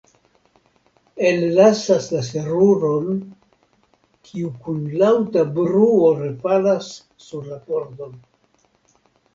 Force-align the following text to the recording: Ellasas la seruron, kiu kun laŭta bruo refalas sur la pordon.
Ellasas 1.31 2.07
la 2.13 2.21
seruron, 2.29 3.19
kiu 4.31 4.51
kun 4.65 4.81
laŭta 5.03 5.45
bruo 5.59 6.11
refalas 6.25 6.93
sur 7.29 7.49
la 7.53 7.63
pordon. 7.71 8.19